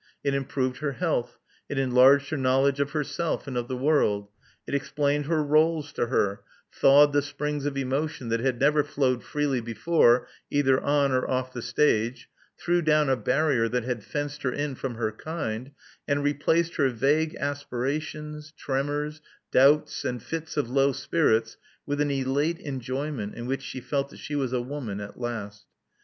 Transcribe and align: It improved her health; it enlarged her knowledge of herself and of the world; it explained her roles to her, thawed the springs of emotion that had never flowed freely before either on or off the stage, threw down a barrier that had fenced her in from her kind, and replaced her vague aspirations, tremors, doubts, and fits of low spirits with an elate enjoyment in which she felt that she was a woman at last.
It 0.23 0.33
improved 0.33 0.77
her 0.77 0.93
health; 0.93 1.37
it 1.69 1.77
enlarged 1.77 2.31
her 2.31 2.35
knowledge 2.37 2.79
of 2.79 2.89
herself 2.89 3.45
and 3.45 3.55
of 3.55 3.67
the 3.67 3.77
world; 3.77 4.29
it 4.65 4.73
explained 4.73 5.27
her 5.27 5.43
roles 5.43 5.93
to 5.93 6.07
her, 6.07 6.41
thawed 6.71 7.13
the 7.13 7.21
springs 7.21 7.67
of 7.67 7.77
emotion 7.77 8.29
that 8.29 8.39
had 8.39 8.59
never 8.59 8.83
flowed 8.83 9.23
freely 9.23 9.61
before 9.61 10.25
either 10.49 10.81
on 10.81 11.11
or 11.11 11.29
off 11.29 11.53
the 11.53 11.61
stage, 11.61 12.27
threw 12.57 12.81
down 12.81 13.09
a 13.09 13.15
barrier 13.15 13.69
that 13.69 13.83
had 13.83 14.03
fenced 14.03 14.41
her 14.41 14.51
in 14.51 14.73
from 14.73 14.95
her 14.95 15.11
kind, 15.11 15.69
and 16.07 16.23
replaced 16.23 16.77
her 16.77 16.89
vague 16.89 17.35
aspirations, 17.35 18.51
tremors, 18.57 19.21
doubts, 19.51 20.03
and 20.03 20.23
fits 20.23 20.57
of 20.57 20.67
low 20.67 20.91
spirits 20.91 21.57
with 21.85 22.01
an 22.01 22.09
elate 22.09 22.57
enjoyment 22.61 23.35
in 23.35 23.45
which 23.45 23.61
she 23.61 23.79
felt 23.79 24.09
that 24.09 24.17
she 24.17 24.33
was 24.35 24.51
a 24.51 24.61
woman 24.61 24.99
at 24.99 25.19
last. 25.19 25.67